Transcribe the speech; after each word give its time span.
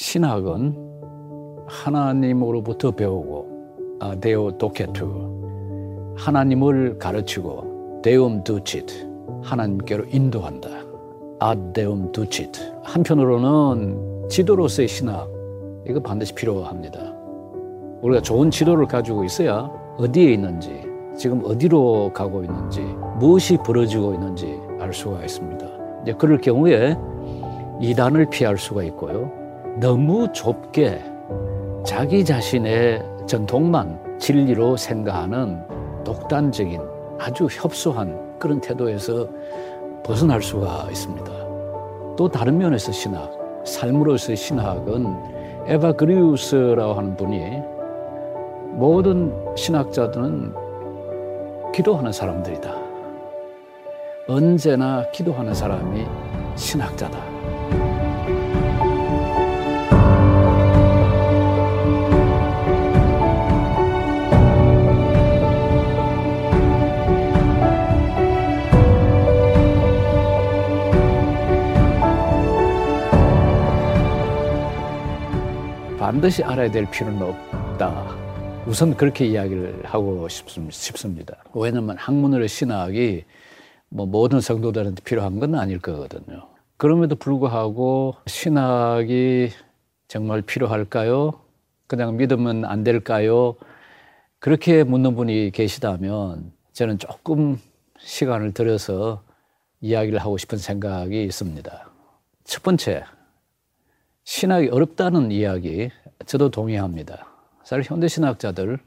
신학은 0.00 0.74
하나님으로부터 1.66 2.90
배우고 2.90 3.98
아, 4.00 4.16
데오 4.18 4.56
도케투 4.56 6.14
하나님을 6.16 6.98
가르치고 6.98 8.00
데움 8.02 8.42
두치트 8.42 8.94
하나님께로 9.42 10.04
인도한다. 10.08 10.70
아데움 11.38 12.10
두치트 12.12 12.76
한편으로는 12.82 14.28
지도로서의 14.30 14.88
신학 14.88 15.28
이거 15.86 16.00
반드시 16.00 16.34
필요합니다. 16.34 16.98
우리가 18.00 18.22
좋은 18.22 18.50
지도를 18.50 18.86
가지고 18.86 19.22
있어야 19.24 19.70
어디에 19.98 20.32
있는지 20.32 20.82
지금 21.14 21.44
어디로 21.44 22.14
가고 22.14 22.42
있는지 22.42 22.80
무엇이 23.18 23.58
벌어지고 23.58 24.14
있는지 24.14 24.58
알 24.80 24.94
수가 24.94 25.20
있습니다. 25.20 25.66
이제 26.02 26.14
그럴 26.14 26.38
경우에 26.38 26.96
이단을 27.82 28.30
피할 28.30 28.56
수가 28.56 28.82
있고요. 28.84 29.39
너무 29.80 30.30
좁게 30.34 31.02
자기 31.86 32.22
자신의 32.22 33.02
전통만 33.26 34.18
진리로 34.18 34.76
생각하는 34.76 35.64
독단적인 36.04 36.78
아주 37.18 37.46
협소한 37.50 38.38
그런 38.38 38.60
태도에서 38.60 39.26
벗어날 40.04 40.42
수가 40.42 40.86
있습니다. 40.90 41.32
또 42.18 42.28
다른 42.30 42.58
면에서 42.58 42.92
신학, 42.92 43.32
삶으로서의 43.64 44.36
신학은 44.36 45.16
에바 45.66 45.92
그리우스라고 45.92 46.92
하는 46.92 47.16
분이 47.16 47.62
모든 48.72 49.32
신학자들은 49.56 50.52
기도하는 51.72 52.12
사람들이다. 52.12 52.74
언제나 54.28 55.10
기도하는 55.10 55.54
사람이 55.54 56.04
신학자다. 56.54 57.29
반드시 76.20 76.44
알아야 76.44 76.70
될 76.70 76.84
필요는 76.90 77.22
없다. 77.22 78.14
우선 78.66 78.94
그렇게 78.94 79.24
이야기를 79.24 79.86
하고 79.86 80.28
싶습니다. 80.28 81.38
왜냐하면 81.54 81.96
학문의 81.96 82.46
신학이 82.46 83.24
뭐 83.88 84.04
모든 84.04 84.42
성도들한테 84.42 85.02
필요한 85.02 85.40
건 85.40 85.54
아닐 85.54 85.78
거거든요. 85.78 86.46
그럼에도 86.76 87.16
불구하고 87.16 88.16
신학이 88.26 89.48
정말 90.08 90.42
필요할까요? 90.42 91.40
그냥 91.86 92.18
믿으면 92.18 92.66
안 92.66 92.84
될까요? 92.84 93.54
그렇게 94.40 94.84
묻는 94.84 95.16
분이 95.16 95.52
계시다면 95.52 96.52
저는 96.74 96.98
조금 96.98 97.58
시간을 97.98 98.52
들여서 98.52 99.22
이야기를 99.80 100.18
하고 100.18 100.36
싶은 100.36 100.58
생각이 100.58 101.24
있습니다. 101.24 101.90
첫 102.44 102.62
번째, 102.62 103.04
신학이 104.24 104.68
어렵다는 104.68 105.30
이야기 105.32 105.90
저도 106.26 106.50
동의합니다. 106.50 107.26
사실 107.64 107.84
현대 107.84 108.08
신학자들 108.08 108.78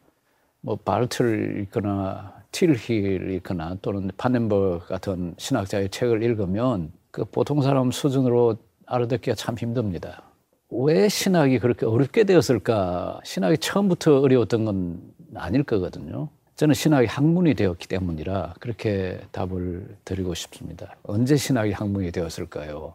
뭐 0.61 0.75
바르트를 0.77 1.61
읽거나 1.61 2.33
틸힐 2.51 3.31
읽거나 3.31 3.77
또는 3.81 4.11
파넨버 4.17 4.79
같은 4.87 5.35
신학자의 5.37 5.89
책을 5.89 6.23
읽으면 6.23 6.91
그 7.11 7.25
보통 7.25 7.61
사람 7.61 7.91
수준으로 7.91 8.57
알아듣기가 8.85 9.35
참 9.35 9.57
힘듭니다. 9.57 10.23
왜 10.69 11.09
신학이 11.09 11.59
그렇게 11.59 11.85
어렵게 11.85 12.23
되었을까? 12.23 13.21
신학이 13.23 13.57
처음부터 13.57 14.21
어려웠던 14.21 14.65
건 14.65 15.01
아닐 15.35 15.63
거거든요. 15.63 16.29
저는 16.55 16.73
신학이 16.73 17.07
학문이 17.07 17.55
되었기 17.55 17.87
때문이라 17.87 18.55
그렇게 18.59 19.19
답을 19.31 19.97
드리고 20.05 20.33
싶습니다. 20.33 20.95
언제 21.03 21.35
신학이 21.35 21.71
학문이 21.71 22.11
되었을까요? 22.11 22.93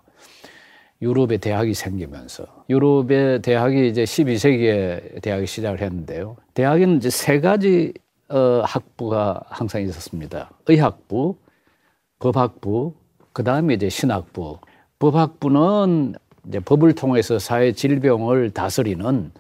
유럽의 1.01 1.39
대학이 1.39 1.75
생기면서 1.75 2.45
유럽의 2.69 3.43
대학이 3.43 3.89
이제 3.89 4.05
12세기에 4.05 5.23
대학이 5.23 5.47
시작을 5.47 5.81
했는데요. 5.81 6.37
대학에는 6.55 6.97
이제 6.97 7.11
세 7.11 7.41
가지 7.41 7.93
어, 8.29 8.63
학부가 8.65 9.41
항상 9.47 9.83
있었습니다. 9.83 10.51
의학부, 10.67 11.37
법학부, 12.19 12.95
그 13.33 13.45
다음에 13.45 13.75
이제 13.75 13.89
신학부. 13.89 14.59
법학부는 14.99 16.15
이제 16.49 16.61
법을 16.61 16.95
통해서 16.95 17.39
사회 17.39 17.73
질병을 17.73 18.51
다스리는 18.51 19.31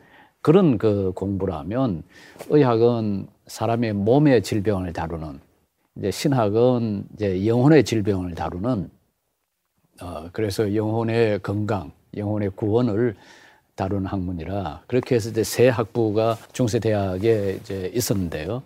그런 0.40 0.78
그 0.78 1.12
공부라면 1.14 2.04
의학은 2.48 3.26
사람의 3.46 3.94
몸의 3.94 4.42
질병을 4.42 4.92
다루는 4.92 5.40
이제 5.96 6.10
신학은 6.10 7.06
이제 7.14 7.46
영혼의 7.46 7.84
질병을 7.84 8.34
다루는 8.34 8.90
어, 10.00 10.28
그래서 10.32 10.74
영혼의 10.74 11.40
건강, 11.40 11.92
영혼의 12.16 12.50
구원을 12.50 13.16
다루는 13.74 14.06
학문이라 14.06 14.82
그렇게 14.86 15.14
해서 15.14 15.30
이제 15.30 15.44
세 15.44 15.68
학부가 15.68 16.36
중세 16.52 16.78
대학에 16.78 17.58
이제 17.60 17.90
있었는데요. 17.94 18.62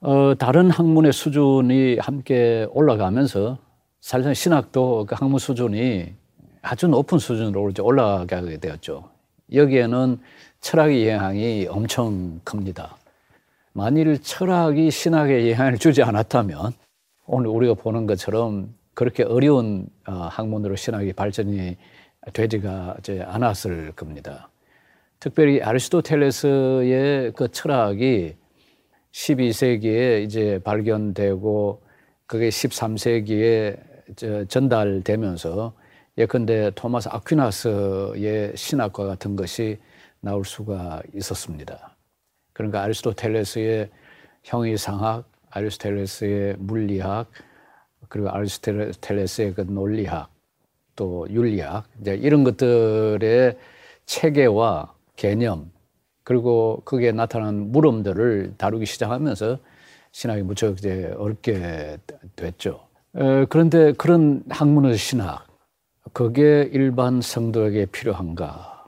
어, 0.00 0.34
다른 0.38 0.70
학문의 0.70 1.12
수준이 1.12 1.98
함께 1.98 2.66
올라가면서 2.70 3.58
사실상 4.00 4.34
신학도 4.34 5.06
그 5.08 5.14
학문 5.14 5.38
수준이 5.38 6.12
아주 6.62 6.88
높은 6.88 7.18
수준으로 7.18 7.70
이제 7.70 7.82
올라가게 7.82 8.58
되었죠. 8.58 9.04
여기에는 9.52 10.18
철학의 10.60 11.08
영향이 11.08 11.66
엄청 11.68 12.40
큽니다. 12.44 12.96
만일 13.72 14.20
철학이 14.20 14.90
신학에 14.90 15.50
영향을 15.50 15.78
주지 15.78 16.02
않았다면 16.02 16.72
오늘 17.26 17.48
우리가 17.48 17.74
보는 17.74 18.06
것처럼 18.06 18.74
그렇게 18.94 19.22
어려운 19.22 19.88
어, 20.06 20.12
학문으로 20.12 20.76
신학이 20.76 21.12
발전이 21.12 21.76
되지가 22.32 22.96
않았을 23.26 23.92
겁니다. 23.92 24.48
특별히 25.20 25.62
아리스토텔레스의 25.62 27.32
그 27.32 27.48
철학이 27.48 28.36
12세기에 29.12 30.24
이제 30.24 30.60
발견되고 30.64 31.82
그게 32.26 32.48
13세기에 32.48 34.48
전달되면서 34.48 35.74
예컨대 36.18 36.72
토마스 36.74 37.08
아퀴나스의 37.10 38.56
신학과 38.56 39.04
같은 39.04 39.36
것이 39.36 39.78
나올 40.20 40.44
수가 40.44 41.02
있었습니다. 41.14 41.96
그러니까 42.52 42.82
아리스토텔레스의 42.82 43.90
형이상학, 44.44 45.28
아리스토텔레스의 45.50 46.56
물리학, 46.58 47.30
그리고 48.14 48.30
아리스토텔레스의 48.30 49.54
그 49.54 49.62
논리학, 49.62 50.30
또 50.94 51.26
윤리학, 51.28 51.84
이제 52.00 52.14
이런 52.14 52.44
것들의 52.44 53.58
체계와 54.06 54.94
개념, 55.16 55.72
그리고 56.22 56.80
그게 56.84 57.10
나타난 57.10 57.72
물음들을 57.72 58.54
다루기 58.56 58.86
시작하면서 58.86 59.58
신학이 60.12 60.42
무척 60.42 60.78
이제 60.78 61.12
어렵게 61.16 61.98
됐죠. 62.36 62.86
에, 63.16 63.46
그런데 63.46 63.92
그런 63.94 64.44
학문의 64.48 64.96
신학, 64.96 65.48
그게 66.12 66.70
일반 66.72 67.20
성도에게 67.20 67.86
필요한가? 67.86 68.86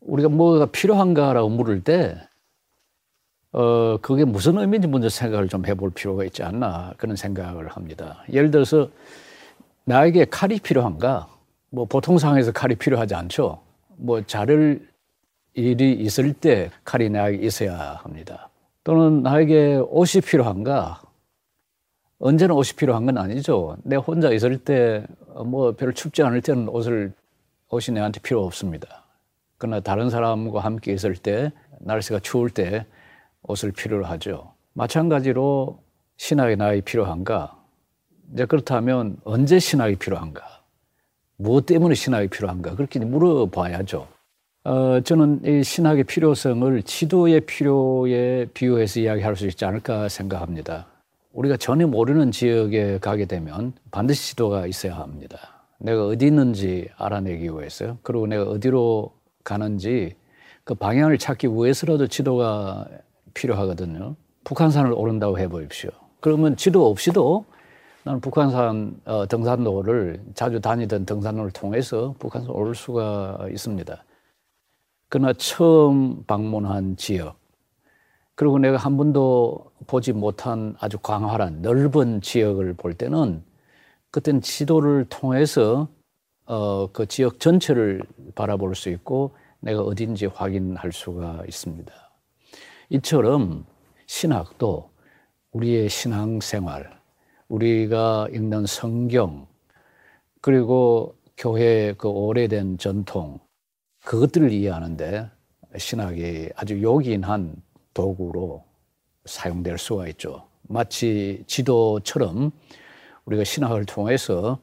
우리가 0.00 0.30
뭐가 0.30 0.64
필요한가라고 0.64 1.50
물을 1.50 1.84
때, 1.84 2.16
어, 3.52 3.96
그게 4.02 4.24
무슨 4.24 4.58
의미인지 4.58 4.88
먼저 4.88 5.08
생각을 5.08 5.48
좀 5.48 5.66
해볼 5.66 5.90
필요가 5.90 6.24
있지 6.24 6.42
않나 6.42 6.92
그런 6.96 7.16
생각을 7.16 7.68
합니다. 7.68 8.22
예를 8.32 8.50
들어서 8.50 8.88
나에게 9.84 10.26
칼이 10.26 10.58
필요한가? 10.60 11.28
뭐 11.70 11.84
보통 11.84 12.18
상황에서 12.18 12.52
칼이 12.52 12.74
필요하지 12.74 13.14
않죠. 13.14 13.60
뭐 13.96 14.22
자를 14.26 14.86
일이 15.54 15.92
있을 15.92 16.32
때 16.34 16.70
칼이 16.84 17.08
나에게 17.10 17.44
있어야 17.44 18.00
합니다. 18.02 18.48
또는 18.84 19.22
나에게 19.22 19.76
옷이 19.88 20.22
필요한가? 20.22 21.02
언제나 22.20 22.54
옷이 22.54 22.76
필요한 22.76 23.06
건 23.06 23.18
아니죠. 23.18 23.76
내 23.84 23.96
혼자 23.96 24.30
있을 24.30 24.58
때 24.58 25.04
뭐 25.44 25.72
별로 25.72 25.92
춥지 25.92 26.22
않을 26.22 26.40
때는 26.42 26.68
옷을 26.68 27.12
옷이 27.70 27.94
내한테 27.94 28.20
필요 28.20 28.44
없습니다. 28.44 29.04
그러나 29.56 29.80
다른 29.80 30.10
사람과 30.10 30.60
함께 30.60 30.92
있을 30.92 31.16
때 31.16 31.52
날씨가 31.80 32.20
추울 32.20 32.50
때 32.50 32.86
옷을 33.48 33.72
필요로 33.72 34.04
하죠. 34.06 34.52
마찬가지로 34.74 35.80
신학의 36.16 36.56
나이 36.56 36.80
필요한가? 36.80 37.56
이제 38.32 38.44
그렇다면 38.44 39.16
언제 39.24 39.58
신학이 39.58 39.96
필요한가? 39.96 40.42
무엇 41.36 41.66
때문에 41.66 41.94
신학이 41.94 42.28
필요한가? 42.28 42.74
그렇게 42.76 43.00
물어봐야죠. 43.00 44.06
어, 44.64 45.00
저는 45.00 45.40
이 45.44 45.62
신학의 45.62 46.04
필요성을 46.04 46.82
지도의 46.82 47.40
필요에 47.42 48.46
비유해서 48.52 49.00
이야기할 49.00 49.34
수 49.34 49.46
있지 49.46 49.64
않을까 49.64 50.08
생각합니다. 50.08 50.86
우리가 51.32 51.56
전혀 51.56 51.86
모르는 51.86 52.32
지역에 52.32 52.98
가게 52.98 53.24
되면 53.24 53.72
반드시 53.90 54.30
지도가 54.30 54.66
있어야 54.66 54.96
합니다. 54.96 55.38
내가 55.78 56.06
어디 56.06 56.26
있는지 56.26 56.88
알아내기 56.96 57.44
위해서, 57.44 57.96
그리고 58.02 58.26
내가 58.26 58.42
어디로 58.44 59.12
가는지 59.44 60.16
그 60.64 60.74
방향을 60.74 61.16
찾기 61.16 61.46
위해서라도 61.48 62.08
지도가 62.08 62.88
필요하거든요. 63.34 64.16
북한산을 64.44 64.92
오른다고 64.92 65.38
해보십시오. 65.38 65.90
그러면 66.20 66.56
지도 66.56 66.86
없이도 66.88 67.44
나는 68.04 68.20
북한산 68.20 69.00
어, 69.04 69.26
등산로를 69.26 70.22
자주 70.34 70.60
다니던 70.60 71.04
등산로를 71.04 71.50
통해서 71.50 72.14
북한산 72.18 72.50
오를 72.50 72.74
수가 72.74 73.48
있습니다. 73.50 74.04
그러나 75.10 75.32
처음 75.34 76.24
방문한 76.24 76.96
지역, 76.96 77.38
그리고 78.34 78.58
내가 78.58 78.76
한 78.76 78.96
번도 78.96 79.72
보지 79.86 80.12
못한 80.12 80.76
아주 80.78 80.98
광활한 80.98 81.60
넓은 81.62 82.20
지역을 82.20 82.74
볼 82.74 82.94
때는 82.94 83.42
그때는 84.10 84.40
지도를 84.40 85.06
통해서 85.08 85.88
어, 86.46 86.86
그 86.92 87.06
지역 87.06 87.40
전체를 87.40 88.02
바라볼 88.34 88.74
수 88.74 88.88
있고 88.90 89.36
내가 89.60 89.82
어딘지 89.82 90.26
확인할 90.26 90.92
수가 90.92 91.42
있습니다. 91.46 91.92
이처럼 92.90 93.66
신학도 94.06 94.90
우리의 95.52 95.90
신앙생활, 95.90 96.98
우리가 97.48 98.28
읽는 98.32 98.64
성경, 98.64 99.46
그리고 100.40 101.14
교회의 101.36 101.96
그 101.98 102.08
오래된 102.08 102.78
전통, 102.78 103.38
그것들을 104.04 104.50
이해하는데 104.52 105.28
신학이 105.76 106.50
아주 106.56 106.82
요긴한 106.82 107.62
도구로 107.92 108.64
사용될 109.26 109.76
수가 109.76 110.08
있죠. 110.08 110.48
마치 110.62 111.44
지도처럼 111.46 112.52
우리가 113.26 113.44
신학을 113.44 113.84
통해서 113.84 114.60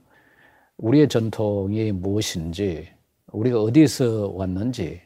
우리의 0.77 1.09
전통이 1.09 1.91
무엇인지, 1.91 2.89
우리가 3.31 3.61
어디서 3.61 4.29
왔는지, 4.29 5.04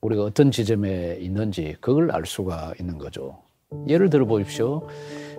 우리가 0.00 0.24
어떤 0.24 0.50
지점에 0.50 1.18
있는지 1.20 1.76
그걸 1.80 2.10
알 2.12 2.24
수가 2.24 2.72
있는 2.80 2.98
거죠. 2.98 3.38
예를 3.86 4.10
들어 4.10 4.24
보십시오. 4.26 4.82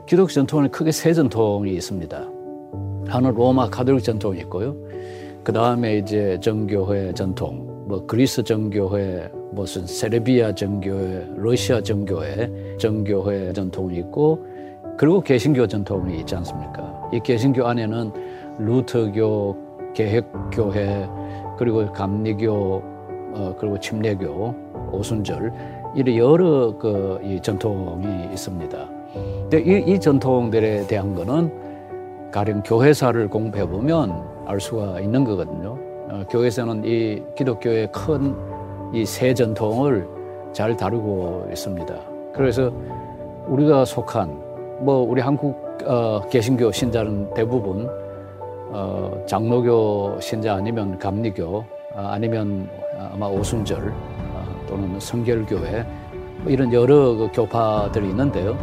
기독 0.07 0.29
전통은 0.29 0.71
크게 0.71 0.91
세 0.91 1.13
전통이 1.13 1.73
있습니다. 1.73 2.17
하나는 3.07 3.33
로마 3.33 3.69
가톨릭 3.69 4.03
전통이 4.03 4.39
있고요. 4.41 4.75
그 5.43 5.53
다음에 5.53 5.97
이제 5.97 6.37
정교회 6.41 7.13
전통, 7.13 7.87
뭐 7.87 8.05
그리스 8.05 8.43
정교회, 8.43 9.31
무슨 9.51 9.87
세르비아 9.87 10.53
정교회, 10.53 11.27
러시아 11.37 11.81
정교회, 11.81 12.77
정교회 12.77 13.53
전통이 13.53 13.97
있고, 13.99 14.45
그리고 14.97 15.21
개신교 15.21 15.65
전통이 15.65 16.19
있지 16.19 16.35
않습니까? 16.35 17.09
이 17.13 17.19
개신교 17.23 17.65
안에는 17.65 18.11
루터교, 18.59 19.93
개혁교회, 19.95 21.09
그리고 21.57 21.91
감리교, 21.93 22.98
어, 23.33 23.55
그리고 23.59 23.79
침례교, 23.79 24.55
오순절, 24.91 25.53
이런 25.95 26.15
여러 26.17 26.77
그 26.77 27.19
이 27.23 27.39
전통이 27.41 28.31
있습니다. 28.31 28.77
근데 29.49 29.61
이, 29.61 29.93
이 29.93 29.99
전통들에 29.99 30.85
대한 30.87 31.15
거는 31.15 31.51
가령 32.31 32.61
교회사를 32.63 33.27
공부해 33.27 33.65
보면 33.67 34.23
알 34.45 34.59
수가 34.59 34.99
있는 34.99 35.23
거거든요. 35.23 35.77
어, 36.09 36.23
교회에서는 36.29 36.83
이 36.85 37.23
기독교의 37.35 37.91
큰 37.91 38.35
이 38.91 39.05
세 39.05 39.33
전통을 39.35 40.07
잘 40.51 40.75
다루고 40.75 41.45
있습니다. 41.51 41.93
그래서 42.33 42.71
우리가 43.47 43.85
속한 43.85 44.83
뭐 44.83 45.05
우리 45.07 45.21
한국 45.21 45.55
어, 45.85 46.21
개신교 46.31 46.71
신자는 46.71 47.33
대부분 47.35 47.87
어, 48.71 49.11
장로교 49.27 50.19
신자 50.21 50.55
아니면 50.55 50.97
감리교 50.97 51.63
아, 51.95 52.09
아니면 52.13 52.67
아마 53.13 53.27
오순절 53.27 53.93
어, 53.93 54.65
또는 54.67 54.99
성결교회 54.99 55.85
뭐 56.41 56.51
이런 56.51 56.71
여러 56.73 57.15
그 57.15 57.29
교파들이 57.33 58.09
있는데요. 58.09 58.57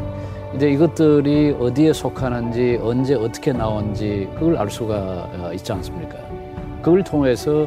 이제 0.54 0.70
이것들이 0.70 1.56
어디에 1.58 1.92
속하는지 1.92 2.80
언제 2.82 3.14
어떻게 3.14 3.52
나온지 3.52 4.28
그걸 4.34 4.56
알 4.56 4.70
수가 4.70 4.94
어, 4.94 5.50
있지 5.52 5.72
않습니까? 5.72 6.18
그걸 6.82 7.02
통해서 7.02 7.66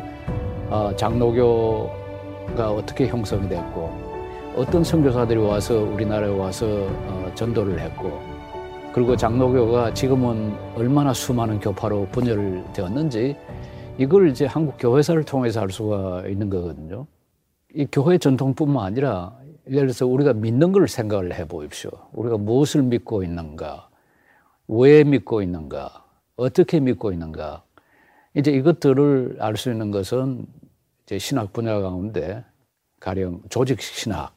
어, 0.69 0.91
장로교가 0.95 2.71
어떻게 2.71 3.07
형성이 3.07 3.47
됐고 3.49 4.09
어떤 4.55 4.83
선교사들이 4.83 5.39
와서 5.39 5.75
우리나라에 5.75 6.29
와서 6.29 6.65
어, 6.67 7.31
전도를 7.35 7.79
했고 7.79 8.19
그리고 8.93 9.15
장로교가 9.15 9.93
지금은 9.93 10.53
얼마나 10.75 11.13
수많은 11.13 11.59
교파로 11.59 12.07
분열되었는지 12.11 13.35
이걸 13.99 14.29
이제 14.29 14.45
한국 14.45 14.77
교회사를 14.79 15.25
통해서 15.25 15.59
알 15.59 15.71
수가 15.71 16.25
있는 16.29 16.49
거거든요. 16.49 17.05
이 17.75 17.85
교회 17.91 18.17
전통뿐만 18.17 18.85
아니라 18.85 19.37
예를 19.67 19.87
들어서 19.87 20.07
우리가 20.07 20.31
믿는 20.31 20.71
걸 20.71 20.87
생각을 20.87 21.35
해 21.35 21.45
보십시오. 21.45 21.91
우리가 22.13 22.37
무엇을 22.37 22.81
믿고 22.83 23.23
있는가? 23.23 23.89
왜 24.69 25.03
믿고 25.03 25.41
있는가? 25.41 26.05
어떻게 26.37 26.79
믿고 26.79 27.11
있는가? 27.11 27.63
이제 28.35 28.51
이것들을 28.51 29.35
알 29.41 29.57
수 29.57 29.69
있는 29.69 29.91
것은 29.91 30.45
이제 31.03 31.19
신학 31.19 31.51
분야 31.51 31.81
가운데 31.81 32.45
가령 33.01 33.41
조직 33.49 33.81
신학 33.81 34.31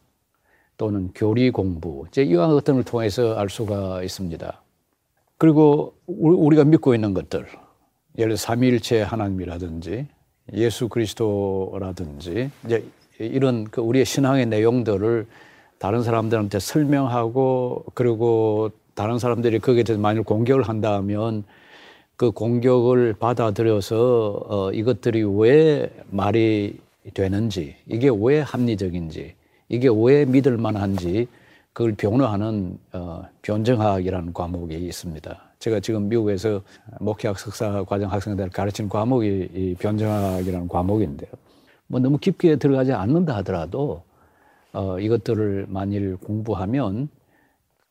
또는 0.76 1.12
교리 1.15 1.53
공부 1.53 2.05
이제 2.08 2.25
이와 2.25 2.53
같은 2.53 2.75
걸 2.75 2.82
통해서 2.82 3.37
알 3.37 3.49
수가 3.49 4.03
있습니다. 4.03 4.61
그리고 5.38 5.94
우리가 6.08 6.65
믿고 6.65 6.97
있는 6.97 7.15
것들 7.15 7.47
예를 8.19 8.37
삼위일체 8.37 9.03
하나님이라든지 9.03 10.06
예수 10.53 10.88
그리스도라든지 10.88 12.50
이제 12.64 12.85
이런 13.19 13.64
그 13.64 13.81
우리의 13.81 14.05
신앙의 14.05 14.47
내용들을 14.47 15.26
다른 15.79 16.03
사람들한테 16.03 16.59
설명하고 16.59 17.85
그리고 17.94 18.70
다른 18.94 19.19
사람들이 19.19 19.59
거기에 19.59 19.82
대해서 19.82 20.00
만일 20.00 20.23
공격을 20.23 20.69
한다면 20.69 21.44
그 22.17 22.31
공격을 22.31 23.14
받아들여서 23.14 24.44
어, 24.47 24.73
이것들이 24.73 25.25
왜 25.25 25.91
말이 26.11 26.79
되는지 27.15 27.75
이게 27.88 28.11
왜 28.15 28.41
합리적인지 28.41 29.35
이게 29.69 29.88
왜 29.93 30.25
믿을 30.25 30.58
만한지 30.58 31.26
그걸 31.73 31.94
변호하는 31.94 32.79
어, 32.93 33.25
변정학이라는 33.41 34.35
과목이 34.35 34.76
있습니다. 34.76 35.52
제가 35.62 35.79
지금 35.79 36.09
미국에서 36.09 36.61
목회학 36.99 37.38
석사 37.38 37.85
과정 37.85 38.11
학생들 38.11 38.50
가르치는 38.50 38.91
과목이 38.91 39.49
이 39.55 39.76
변정학이라는 39.79 40.67
과목인데요. 40.67 41.31
뭐 41.87 42.00
너무 42.00 42.19
깊게 42.19 42.56
들어가지 42.56 42.93
않는다 42.93 43.37
하더라도 43.37 44.03
어, 44.73 44.99
이것들을 44.99 45.67
만일 45.69 46.17
공부하면 46.17 47.08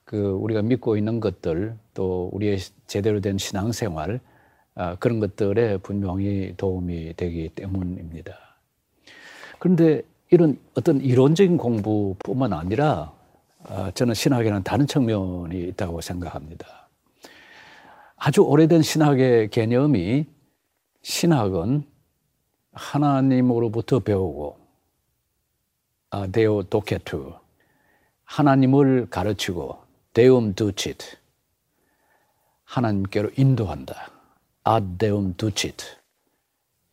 그 0.04 0.18
우리가 0.18 0.64
믿고 0.64 0.98
있는 0.98 1.22
것들 1.22 1.78
또 1.94 2.30
우리의 2.34 2.58
제대로 2.88 3.22
된 3.22 3.38
신앙생활 3.38 4.20
아, 4.76 4.96
그런 4.96 5.22
것들에 5.22 5.78
분명히 5.78 6.54
도움이 6.58 7.14
되기 7.16 7.48
때문입니다. 7.56 8.34
그런데 9.60 10.02
이런 10.30 10.60
어떤 10.74 11.00
이론적인 11.00 11.56
공부뿐만 11.56 12.52
아니라 12.52 13.14
아, 13.64 13.92
저는 13.92 14.14
신학에는 14.14 14.64
다른 14.64 14.86
측면이 14.88 15.70
있다고 15.70 16.02
생각합니다. 16.02 16.81
아주 18.24 18.44
오래된 18.44 18.84
신학의 18.84 19.50
개념이 19.50 20.28
신학은 21.02 21.84
하나님으로부터 22.72 24.02
배우고 24.02 24.60
아, 26.12 26.28
데오 26.28 26.62
도케투 26.62 27.34
하나님을 28.24 29.10
가르치고 29.10 29.80
데움 30.14 30.54
두치트 30.54 31.18
하나님께로 32.66 33.32
인도한다. 33.38 34.12
아데움 34.66 35.34
두치트 35.34 35.84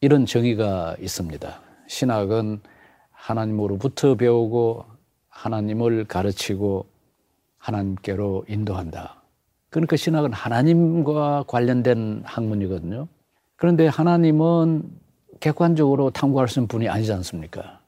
이런 0.01 0.25
정의가 0.25 0.97
있습니다. 0.99 1.61
신학은 1.89 2.63
하나님으로부터 3.11 4.15
배우고 4.15 4.87
하나님을 5.29 6.07
가르치고 6.07 6.87
하나님께로 7.59 8.47
인도한다. 8.49 9.18
그러니까 9.71 9.97
신학은 9.97 10.33
하나님과 10.33 11.45
관련된 11.47 12.23
학문이거든요. 12.25 13.09
그런데 13.57 13.87
하나님은 13.87 14.83
객관적으로 15.41 16.11
탐구할 16.11 16.49
수 16.49 16.59
있는 16.59 16.69
분이 16.69 16.89
아니지 16.89 17.13
않습니까? 17.13 17.81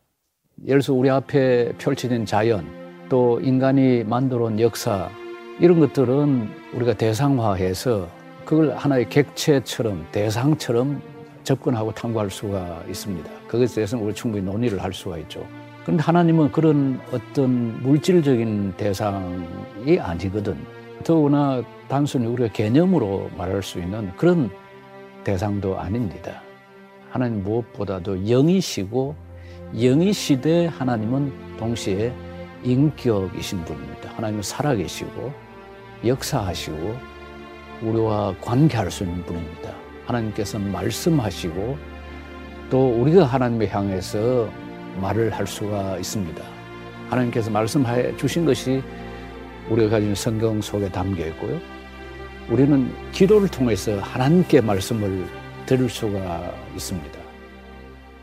예를 0.67 0.83
들어서 0.83 0.93
우리 0.93 1.09
앞에 1.09 1.73
펼쳐진 1.79 2.27
자연, 2.27 2.67
또 3.09 3.41
인간이 3.41 4.05
만들어 4.05 4.45
온 4.45 4.61
역사, 4.61 5.09
이런 5.59 5.81
것들은 5.81 6.49
우리가 6.75 6.95
대상화해서 6.95 8.09
그걸 8.45 8.77
하나의 8.77 9.09
객체처럼, 9.09 10.07
대상처럼 10.13 11.01
접근하고 11.45 11.93
탐구할 11.93 12.31
수가 12.31 12.85
있습니다. 12.89 13.31
그것에 13.49 13.77
대해서는 13.77 14.05
우리 14.05 14.15
충분히 14.15 14.45
논의를 14.45 14.83
할 14.83 14.93
수가 14.93 15.19
있죠. 15.19 15.47
그런데 15.83 16.03
하나님은 16.03 16.53
그런 16.53 17.01
어떤 17.13 17.83
물질적인 17.83 18.75
대상이 18.77 19.99
아니거든. 19.99 20.57
더구나 21.05 21.63
단순히 21.89 22.27
우리가 22.27 22.53
개념으로 22.53 23.31
말할 23.37 23.63
수 23.63 23.79
있는 23.79 24.15
그런 24.17 24.51
대상도 25.25 25.79
아닙니다. 25.79 26.43
하나님 27.11 27.43
무엇보다도 27.43 28.29
영이시고 28.29 29.15
영이 29.75 30.13
시대 30.13 30.67
하나님은 30.67 31.57
동시에 31.57 32.13
인격이신 32.63 33.65
분입니다. 33.65 34.11
하나님은 34.17 34.43
살아계시고 34.43 35.33
역사하시고 36.05 36.97
우리와 37.83 38.35
관계할 38.41 38.91
수 38.91 39.05
있는 39.05 39.25
분입니다. 39.25 39.75
하나님께서는 40.07 40.71
말씀하시고 40.71 41.79
또 42.69 43.01
우리가 43.01 43.25
하나님을 43.25 43.73
향해서 43.75 44.49
말을 45.01 45.31
할 45.31 45.47
수가 45.47 45.97
있습니다. 45.97 46.43
하나님께서 47.09 47.51
말씀해 47.51 48.17
주신 48.17 48.45
것이 48.45 48.83
우리가 49.71 49.89
가진 49.89 50.15
성경 50.17 50.61
속에 50.61 50.91
담겨 50.91 51.25
있고요. 51.29 51.61
우리는 52.51 52.93
기도를 53.13 53.49
통해서 53.49 53.97
하나님께 54.01 54.61
말씀을 54.61 55.25
들을 55.67 55.89
수가 55.89 56.53
있습니다. 56.75 57.21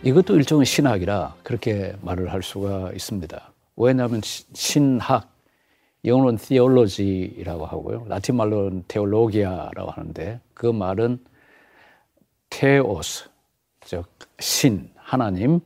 이것도 0.04 0.36
일종의 0.36 0.66
신학이라 0.66 1.36
그렇게 1.44 1.96
말을 2.02 2.34
할 2.34 2.44
수가 2.44 2.92
있습니다. 2.94 3.54
왜냐하면 3.78 4.22
신학, 4.24 5.34
영어로는 6.04 6.38
theology라고 6.38 7.66
하고요. 7.66 8.06
라틴 8.10 8.36
말로는 8.36 8.84
theologia라고 8.90 9.90
하는데 9.92 10.42
그 10.54 10.66
말은 10.66 11.20
테오스, 12.50 13.30
즉 13.86 14.06
신, 14.40 14.90
하나님, 14.96 15.62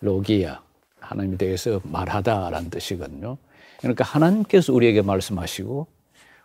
로기아, 0.00 0.60
하나님에 0.98 1.36
대해서 1.36 1.80
말하다라는 1.84 2.70
뜻이거든요. 2.70 3.38
그러니까 3.78 4.04
하나님께서 4.04 4.72
우리에게 4.72 5.02
말씀하시고 5.02 5.86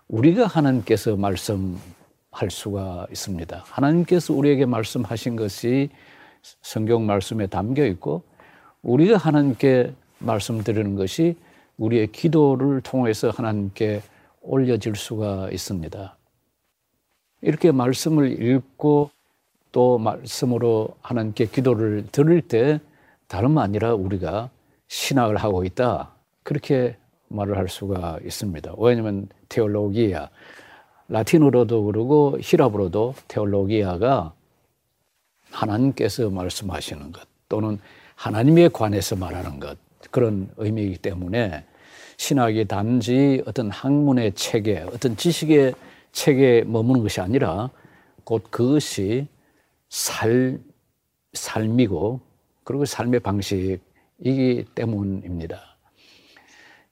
우리가 0.08 0.48
하나님께서 0.48 1.16
말씀할 1.16 2.50
수가 2.50 3.08
있습니다. 3.10 3.64
하나님께서 3.68 4.34
우리에게 4.34 4.66
말씀하신 4.66 5.36
것이 5.36 5.90
성경 6.62 7.06
말씀에 7.06 7.48
담겨 7.48 7.86
있고 7.86 8.24
우리가 8.82 9.18
하나님께 9.18 9.94
말씀드리는 10.20 10.96
것이 10.96 11.36
우리의 11.78 12.12
기도를 12.12 12.82
통해서 12.82 13.30
하나님께 13.30 14.02
올려질 14.42 14.96
수가 14.96 15.50
있습니다. 15.52 16.16
이렇게 17.42 17.72
말씀을 17.72 18.42
읽고 18.42 19.10
또 19.72 19.98
말씀으로 19.98 20.90
하나님께 21.02 21.46
기도를 21.46 22.06
들을 22.12 22.42
때 22.42 22.80
다름 23.28 23.58
아니라 23.58 23.94
우리가 23.94 24.50
신학을 24.88 25.38
하고 25.38 25.64
있다. 25.64 26.12
그렇게 26.44 26.98
말을 27.32 27.58
할 27.58 27.70
수가 27.70 28.20
있습니다. 28.24 28.74
왜냐하면 28.78 29.28
테올로기아, 29.50 30.30
라틴어로도 31.08 31.84
그러고 31.84 32.38
히랍어로도 32.40 33.16
테올로기아가 33.28 34.34
하나님께서 35.52 36.30
말씀하시는 36.30 37.12
것 37.12 37.28
또는 37.50 37.80
하나님에 38.16 38.70
관해서 38.70 39.16
말하는 39.16 39.60
것 39.60 39.78
그런 40.10 40.50
의미이기 40.58 40.98
때문에 40.98 41.66
신학이 42.18 42.66
단지 42.66 43.42
어떤 43.46 43.72
학문의 43.72 44.34
체계, 44.34 44.80
어떤 44.80 45.18
지식의 45.18 45.74
체계에 46.12 46.64
머무는 46.64 47.02
것이 47.02 47.20
아니라 47.20 47.70
곧 48.24 48.44
그것이 48.52 49.28
살, 49.90 50.60
삶이고 51.34 52.20
그리고 52.64 52.86
삶의 52.86 53.22
방식이기 53.22 54.66
때문입니다. 54.76 55.71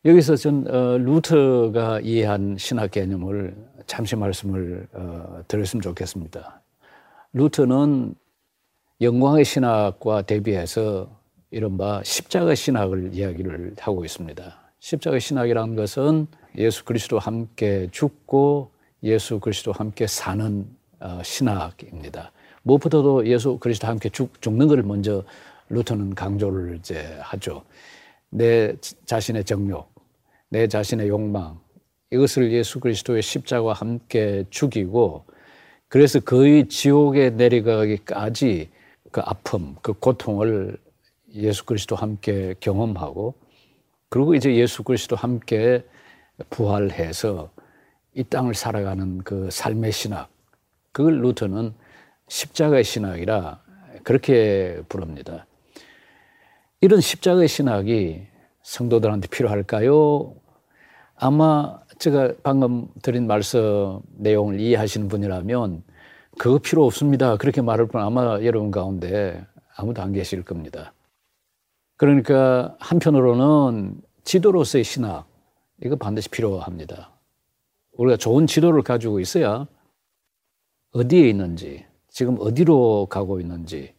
여기서 0.05 0.37
전 0.37 0.65
어, 0.69 0.97
루터가 0.97 1.99
이해한 1.99 2.55
신학 2.57 2.91
개념을 2.91 3.53
잠시 3.85 4.15
말씀을 4.15 4.87
어, 4.93 5.43
드렸으면 5.49 5.81
좋겠습니다. 5.81 6.61
루터는 7.33 8.15
영광의 9.01 9.43
신학과 9.43 10.21
대비해서 10.21 11.09
이른바 11.51 12.01
십자가 12.05 12.55
신학을 12.55 13.13
이야기를 13.13 13.75
하고 13.77 14.05
있습니다. 14.05 14.59
십자가 14.79 15.19
신학이라는 15.19 15.75
것은 15.75 16.27
예수 16.57 16.85
그리스도 16.85 17.19
함께 17.19 17.89
죽고 17.91 18.71
예수 19.03 19.41
그리스도 19.41 19.73
함께 19.73 20.07
사는 20.07 20.65
어, 21.01 21.19
신학입니다. 21.21 22.31
무엇보다도 22.63 23.27
예수 23.27 23.57
그리스도 23.57 23.87
함께 23.87 24.07
죽, 24.07 24.41
죽는 24.41 24.69
것을 24.69 24.83
먼저 24.83 25.25
루터는 25.67 26.15
강조를 26.15 26.77
이제 26.77 27.17
하죠. 27.19 27.63
내 28.29 28.75
자신의 29.05 29.43
정욕, 29.43 29.93
내 30.49 30.67
자신의 30.67 31.07
욕망, 31.07 31.59
이것을 32.11 32.51
예수 32.51 32.79
그리스도의 32.79 33.21
십자가와 33.21 33.73
함께 33.73 34.45
죽이고 34.49 35.25
그래서 35.87 36.19
거의 36.19 36.67
지옥에 36.67 37.31
내려가기까지 37.31 38.69
그 39.11 39.21
아픔, 39.21 39.75
그 39.81 39.93
고통을 39.93 40.77
예수 41.33 41.65
그리스도 41.65 41.95
함께 41.95 42.55
경험하고 42.59 43.35
그리고 44.09 44.33
이제 44.35 44.55
예수 44.55 44.83
그리스도 44.83 45.15
함께 45.15 45.83
부활해서 46.49 47.51
이 48.15 48.23
땅을 48.23 48.55
살아가는 48.55 49.19
그 49.19 49.49
삶의 49.51 49.91
신학, 49.91 50.29
그걸 50.91 51.21
루터는 51.21 51.73
십자가의 52.27 52.83
신학이라 52.83 53.61
그렇게 54.03 54.81
부릅니다. 54.89 55.45
이런 56.81 57.01
십자가의 57.01 57.49
신학이 57.49 58.21
성도들한테 58.63 59.27
필요할까요? 59.27 60.33
아마 61.15 61.77
제가 61.99 62.35
방금 62.41 62.87
드린 63.01 63.27
말씀 63.27 63.99
내용을 64.15 64.61
이해하시는 64.61 65.09
분이라면 65.09 65.83
그거 66.37 66.59
필요 66.59 66.85
없습니다. 66.85 67.35
그렇게 67.35 67.61
말할 67.61 67.87
분 67.87 67.99
아마 67.99 68.41
여러분 68.43 68.71
가운데 68.71 69.45
아무도 69.75 70.01
안 70.01 70.13
계실 70.13 70.43
겁니다. 70.43 70.93
그러니까 71.97 72.77
한편으로는 72.79 73.99
지도로서의 74.23 74.85
신학, 74.85 75.27
이거 75.83 75.97
반드시 75.97 76.29
필요합니다. 76.29 77.11
우리가 77.97 78.15
좋은 78.15 78.47
지도를 78.47 78.83
가지고 78.83 79.19
있어야 79.19 79.67
어디에 80.93 81.27
있는지, 81.27 81.85
지금 82.07 82.37
어디로 82.39 83.07
가고 83.09 83.41
있는지, 83.41 83.93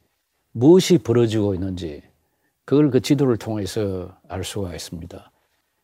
무엇이 0.52 0.96
벌어지고 0.96 1.52
있는지, 1.54 2.09
그걸 2.70 2.88
그 2.88 3.00
지도를 3.00 3.36
통해서 3.36 4.16
알 4.28 4.44
수가 4.44 4.72
있습니다. 4.72 5.32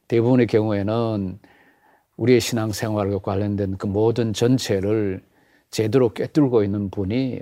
대부분의 0.07 0.47
경우에는 0.47 1.41
우리의 2.17 2.39
신앙생활과 2.39 3.19
관련된 3.19 3.77
그 3.77 3.89
모든 3.89 4.33
전체를 4.33 5.21
제대로 5.69 6.11
꿰뚫고 6.11 6.63
있는 6.63 6.91
분이 6.91 7.41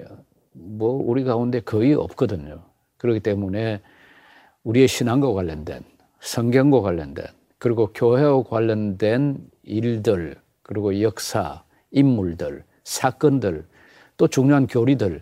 뭐 0.53 0.93
우리 0.93 1.25
가운데 1.25 1.61
거의 1.61 1.93
없거든요. 1.93 2.63
그렇기 2.97 3.21
때문에 3.21 3.83
우리의 4.63 4.89
신앙과 4.89 5.35
관련된 5.35 5.83
성경과 6.21 6.81
관련된 6.81 7.27
그리고 7.59 7.93
교회와 7.93 8.45
관련된 8.45 9.47
일들 9.63 10.37
그리고 10.63 11.03
역사, 11.03 11.65
인물들, 11.91 12.65
사건들 12.85 13.67
또 14.17 14.27
중요한 14.27 14.67
교리들 14.67 15.21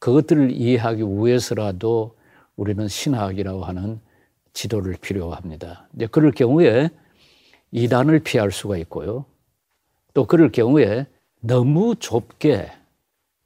그것들을 0.00 0.50
이해하기 0.50 1.04
위해서라도 1.04 2.18
우리는 2.60 2.88
신학이라고 2.88 3.64
하는 3.64 4.02
지도를 4.52 4.98
필요합니다. 5.00 5.88
이제 5.94 6.06
그럴 6.06 6.30
경우에 6.30 6.90
이단을 7.70 8.18
피할 8.18 8.52
수가 8.52 8.76
있고요. 8.78 9.24
또 10.12 10.26
그럴 10.26 10.52
경우에 10.52 11.06
너무 11.40 11.96
좁게 11.96 12.70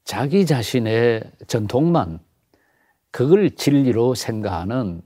자기 0.03 0.45
자신의 0.45 1.31
전통만 1.47 2.19
그걸 3.13 3.53
진리로 3.53 4.17
생각하는 4.17 5.01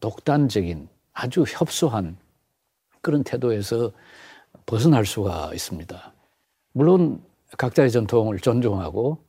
독단적인 0.00 0.88
아주 1.12 1.44
협소한 1.46 2.16
그런 3.02 3.22
태도에서 3.22 3.92
벗어날 4.64 5.04
수가 5.04 5.50
있습니다. 5.52 6.14
물론 6.72 7.22
각자의 7.58 7.90
전통을 7.90 8.38
존중하고 8.38 9.25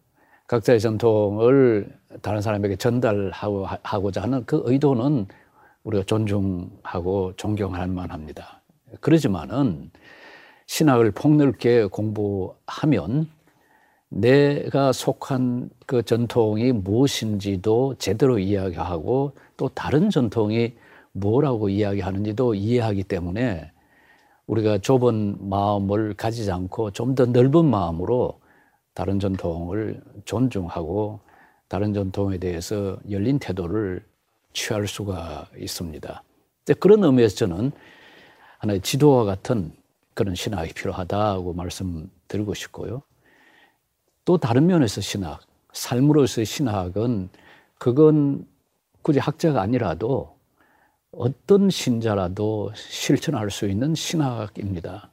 각자의 0.48 0.80
전통을 0.80 1.90
다른 2.22 2.42
사람에게 2.42 2.78
전달하고자 2.78 4.22
하는 4.22 4.46
그 4.46 4.62
의도는 4.66 5.28
우리가 5.84 6.06
존중하고 6.06 7.34
존경할 7.36 7.88
만합니다. 7.88 8.62
그러지만은 9.02 9.92
신학을 10.66 11.12
폭넓게 11.12 11.86
공부하면 11.86 13.30
내가 14.10 14.94
속한 14.94 15.70
그 15.86 16.02
전통이 16.04 16.72
무엇인지도 16.72 17.96
제대로 17.98 18.40
이야기하고 18.40 19.34
또 19.58 19.70
다른 19.70 20.10
전통이 20.10 20.74
뭐라고 21.12 21.68
이야기하는지도 21.68 22.56
이해하기 22.56 23.04
때문에 23.04 23.70
우리가 24.46 24.78
좁은 24.78 25.50
마음을 25.50 26.14
가지지 26.14 26.52
않고 26.52 26.92
좀 26.92 27.16
더 27.16 27.26
넓은 27.26 27.66
마음으로 27.66 28.40
다른 28.98 29.20
전통을 29.20 30.02
존중하고 30.26 31.20
다른 31.68 31.94
전통에 31.94 32.40
대해서 32.40 32.98
열린 33.12 33.38
태도를 33.38 34.04
취할 34.54 34.88
수가 34.88 35.48
있습니다. 35.56 36.24
그런 36.80 37.04
의미에서 37.04 37.36
저는 37.36 37.72
하나의 38.58 38.82
지도와 38.82 39.24
같은 39.24 39.72
그런 40.16 40.34
신학이 40.34 40.74
필요하다고 40.74 41.54
말씀드리고 41.54 42.56
싶고요. 42.56 43.04
또 44.26 44.40
다른 44.40 44.66
면에서 44.66 45.00
신학, 45.00 45.42
삶으로서의 45.74 46.46
신학은 46.46 47.30
그건 47.78 48.48
굳이 49.04 49.20
학자가 49.20 49.62
아니라도 49.62 50.36
어떤 51.12 51.70
신자라도 51.70 52.72
실천할 52.74 53.52
수 53.52 53.68
있는 53.68 53.94
신학입니다. 53.94 55.12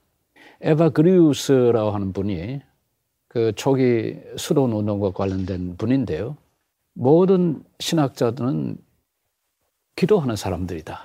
에바 0.62 0.88
그리우스라고 0.88 1.90
하는 1.90 2.14
분이 2.14 2.62
그 3.34 3.52
초기 3.56 4.16
수도 4.36 4.62
운동과 4.64 5.10
관련된 5.10 5.76
분인데요. 5.76 6.36
모든 6.92 7.64
신학자들은 7.80 8.78
기도하는 9.96 10.36
사람들이다. 10.36 11.00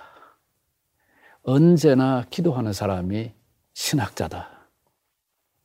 언제나 1.41 2.23
기도하는 2.29 2.71
사람이 2.71 3.31
신학자다. 3.73 4.47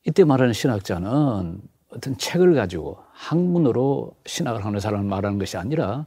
이때 0.06 0.24
말하는 0.24 0.54
신학자는 0.54 1.60
어떤 1.90 2.16
책을 2.16 2.54
가지고 2.54 2.96
학문으로 3.12 4.16
신학을 4.24 4.64
하는 4.64 4.80
사람을 4.80 5.04
말하는 5.04 5.38
것이 5.38 5.58
아니라 5.58 6.06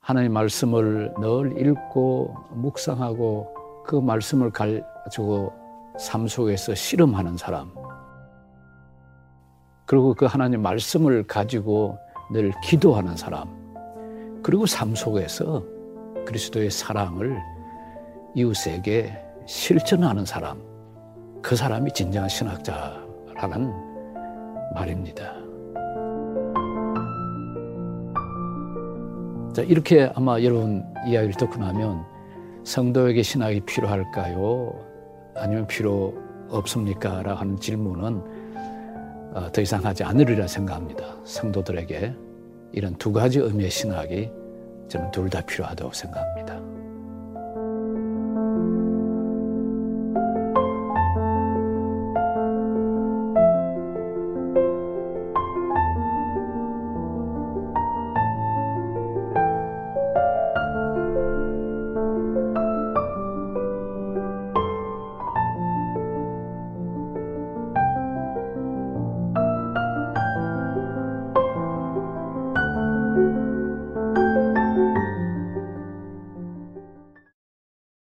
하나님의 0.00 0.28
말씀을 0.34 1.14
늘 1.20 1.66
읽고 1.66 2.34
묵상하고 2.50 3.84
그 3.86 3.96
말씀을 3.96 4.50
가지고 4.50 5.54
삶 5.98 6.28
속에서 6.28 6.74
실험하는 6.74 7.38
사람. 7.38 7.72
그리고 9.88 10.12
그 10.12 10.26
하나님 10.26 10.60
말씀을 10.60 11.26
가지고 11.26 11.98
늘 12.30 12.52
기도하는 12.62 13.16
사람. 13.16 13.48
그리고 14.42 14.66
삶 14.66 14.94
속에서 14.94 15.64
그리스도의 16.26 16.70
사랑을 16.70 17.40
이웃에게 18.34 19.16
실천하는 19.46 20.26
사람. 20.26 20.62
그 21.40 21.56
사람이 21.56 21.90
진정한 21.92 22.28
신학자라는 22.28 23.72
말입니다. 24.74 25.32
자, 29.54 29.62
이렇게 29.62 30.12
아마 30.14 30.38
여러분 30.42 30.84
이야기를 31.06 31.34
듣고 31.36 31.56
나면 31.56 32.04
성도에게 32.62 33.22
신학이 33.22 33.60
필요할까요? 33.60 34.70
아니면 35.34 35.66
필요 35.66 36.12
없습니까? 36.50 37.22
라고 37.22 37.40
하는 37.40 37.56
질문은 37.56 38.16
어, 38.16 38.37
더 39.52 39.60
이상 39.60 39.84
하지 39.84 40.04
않으리라 40.04 40.46
생각합니다. 40.46 41.16
성도들에게 41.24 42.14
이런 42.72 42.94
두 42.96 43.12
가지 43.12 43.38
의미의 43.38 43.70
신학이 43.70 44.30
저는 44.88 45.10
둘 45.10 45.28
다 45.28 45.40
필요하다고 45.42 45.92
생각합니다. 45.92 46.77